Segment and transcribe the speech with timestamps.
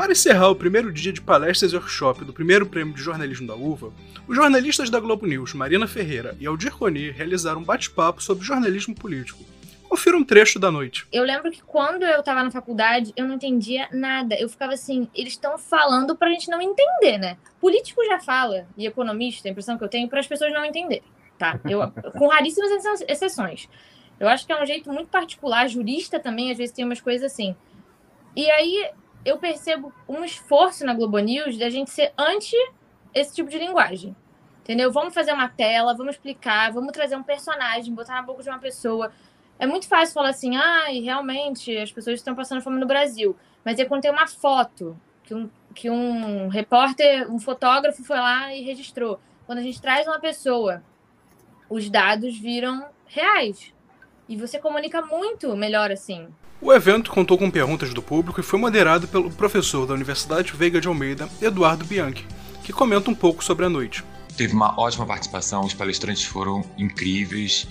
[0.00, 3.54] Para encerrar o primeiro dia de palestras e workshop do primeiro prêmio de jornalismo da
[3.54, 3.92] UVA,
[4.26, 8.94] os jornalistas da Globo News, Marina Ferreira e Aldir Coni, realizaram um bate-papo sobre jornalismo
[8.94, 9.44] político.
[9.86, 11.06] Confira um trecho da noite.
[11.12, 14.34] Eu lembro que quando eu tava na faculdade, eu não entendia nada.
[14.36, 17.36] Eu ficava assim, eles estão falando pra gente não entender, né?
[17.60, 21.04] Político já fala, e economista, a impressão que eu tenho, para as pessoas não entenderem,
[21.38, 21.60] tá?
[21.68, 23.68] Eu, com raríssimas exceções.
[24.18, 27.30] Eu acho que é um jeito muito particular, jurista também, às vezes tem umas coisas
[27.30, 27.54] assim.
[28.34, 28.90] E aí
[29.24, 32.56] eu percebo um esforço na Globo News da gente ser anti
[33.14, 34.16] esse tipo de linguagem.
[34.62, 34.92] Entendeu?
[34.92, 38.58] Vamos fazer uma tela, vamos explicar, vamos trazer um personagem, botar na boca de uma
[38.58, 39.10] pessoa.
[39.58, 43.36] É muito fácil falar assim, ah, realmente as pessoas estão passando fome no Brasil.
[43.64, 48.54] Mas é quando tem uma foto que um, que um repórter, um fotógrafo foi lá
[48.54, 49.20] e registrou.
[49.46, 50.82] Quando a gente traz uma pessoa,
[51.68, 53.74] os dados viram reais.
[54.28, 56.28] E você comunica muito melhor assim.
[56.62, 60.78] O evento contou com perguntas do público e foi moderado pelo professor da Universidade Veiga
[60.78, 62.26] de Almeida, Eduardo Bianchi,
[62.62, 64.04] que comenta um pouco sobre a noite.
[64.36, 67.66] Teve uma ótima participação, os palestrantes foram incríveis.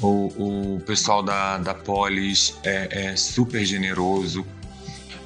[0.00, 4.44] O, o pessoal da, da Polis é, é super generoso.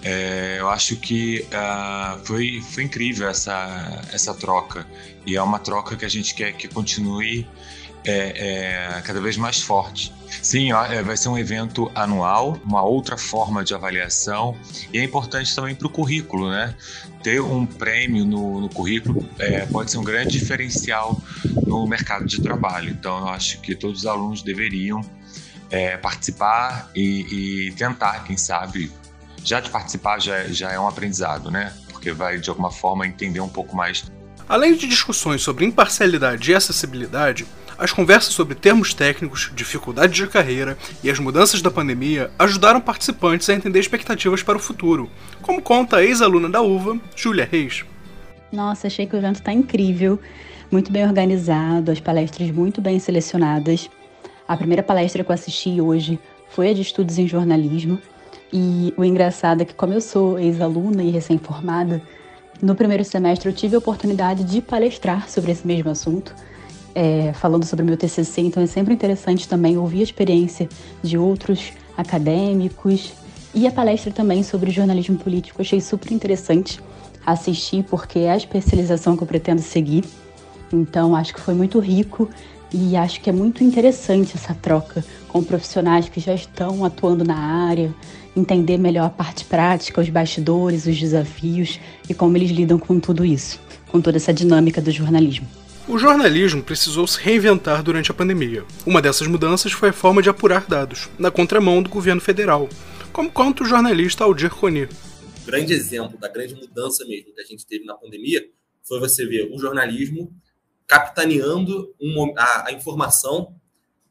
[0.03, 4.87] É, eu acho que uh, foi, foi incrível essa, essa troca.
[5.25, 7.47] E é uma troca que a gente quer que continue
[8.05, 10.13] é, é, cada vez mais forte.
[10.43, 14.57] Sim, é, vai ser um evento anual, uma outra forma de avaliação
[14.93, 16.75] e é importante também para o currículo, né?
[17.23, 21.21] Ter um prêmio no, no currículo é, pode ser um grande diferencial
[21.67, 22.91] no mercado de trabalho.
[22.91, 25.03] Então, eu acho que todos os alunos deveriam
[25.71, 28.91] é, participar e, e, tentar, quem sabe,
[29.45, 31.73] já de participar já, já é um aprendizado, né?
[31.89, 34.11] Porque vai de alguma forma entender um pouco mais.
[34.49, 37.47] Além de discussões sobre imparcialidade e acessibilidade,
[37.81, 43.49] as conversas sobre termos técnicos, dificuldades de carreira e as mudanças da pandemia ajudaram participantes
[43.49, 45.09] a entender expectativas para o futuro,
[45.41, 47.83] como conta a ex-aluna da UVA, Júlia Reis.
[48.53, 50.21] Nossa, achei que o evento está incrível,
[50.71, 53.89] muito bem organizado, as palestras muito bem selecionadas.
[54.47, 56.19] A primeira palestra que eu assisti hoje
[56.51, 57.99] foi a de estudos em jornalismo.
[58.53, 62.03] E o engraçado é que, como eu sou ex-aluna e recém-formada,
[62.61, 66.35] no primeiro semestre eu tive a oportunidade de palestrar sobre esse mesmo assunto
[66.95, 70.69] é, falando sobre o meu TCC, então é sempre interessante também ouvir a experiência
[71.03, 73.13] de outros acadêmicos
[73.55, 75.61] e a palestra também sobre jornalismo político.
[75.61, 76.81] Achei super interessante
[77.25, 80.05] assistir porque é a especialização que eu pretendo seguir.
[80.73, 82.29] Então acho que foi muito rico
[82.73, 87.37] e acho que é muito interessante essa troca com profissionais que já estão atuando na
[87.37, 87.93] área,
[88.37, 93.25] entender melhor a parte prática, os bastidores, os desafios e como eles lidam com tudo
[93.25, 95.47] isso, com toda essa dinâmica do jornalismo.
[95.91, 98.65] O jornalismo precisou se reinventar durante a pandemia.
[98.87, 102.69] Uma dessas mudanças foi a forma de apurar dados, na contramão do governo federal,
[103.13, 104.89] como conta o jornalista Aldir Coni.
[105.45, 108.41] Grande exemplo da grande mudança mesmo que a gente teve na pandemia
[108.85, 110.33] foi você ver o jornalismo
[110.87, 111.93] capitaneando
[112.37, 113.57] a, a, informação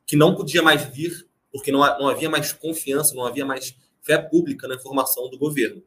[0.05, 4.17] que não podia mais vir, porque não, não havia mais confiança, não havia mais fé
[4.17, 5.81] pública na informação do governo.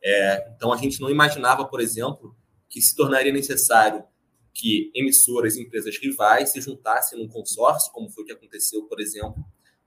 [0.00, 2.36] É, então a gente não imaginava, por exemplo,
[2.70, 4.04] que se tornaria necessário
[4.54, 9.00] que emissoras e empresas rivais se juntassem num consórcio, como foi o que aconteceu, por
[9.00, 9.44] exemplo,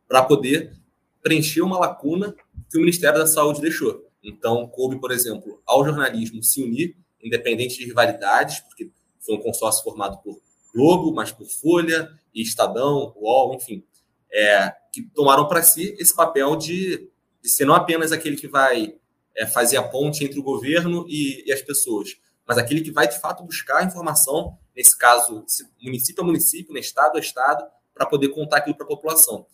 [0.08, 0.74] para poder
[1.22, 2.36] preencher uma lacuna
[2.70, 4.06] que o Ministério da Saúde deixou.
[4.22, 8.92] Então, coube, por exemplo, ao jornalismo se unir, independente de rivalidades, porque
[9.22, 10.40] foi um consórcio formado por
[10.74, 13.84] Globo, mas por Folha e Estadão, UOL, enfim,
[14.32, 17.10] é, que tomaram para si esse papel de,
[17.42, 18.96] de, ser não apenas aquele que vai
[19.36, 22.18] é, fazer a ponte entre o governo e, e as pessoas,
[22.48, 25.46] mas aquele que vai de fato buscar a informação, nesse caso,
[25.82, 29.46] município a município, né, estado a estado, para poder contar aquilo para a população.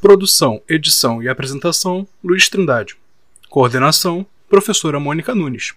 [0.00, 2.96] Produção, edição e apresentação: Luiz Trindade.
[3.48, 5.74] Coordenação: Professora Mônica Nunes.